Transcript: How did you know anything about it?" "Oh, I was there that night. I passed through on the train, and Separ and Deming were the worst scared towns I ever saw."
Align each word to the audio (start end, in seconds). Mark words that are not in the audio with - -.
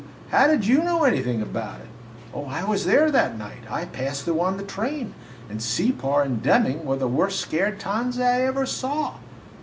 How 0.31 0.47
did 0.47 0.65
you 0.65 0.81
know 0.83 1.03
anything 1.03 1.43
about 1.43 1.79
it?" 1.81 1.87
"Oh, 2.33 2.47
I 2.47 2.63
was 2.63 2.85
there 2.85 3.11
that 3.11 3.37
night. 3.37 3.61
I 3.69 3.85
passed 3.85 4.25
through 4.25 4.39
on 4.41 4.57
the 4.57 4.63
train, 4.63 5.13
and 5.47 5.61
Separ 5.61 6.23
and 6.23 6.41
Deming 6.41 6.85
were 6.85 6.95
the 6.97 7.07
worst 7.07 7.39
scared 7.39 7.79
towns 7.79 8.19
I 8.19 8.41
ever 8.41 8.65
saw." 8.65 9.17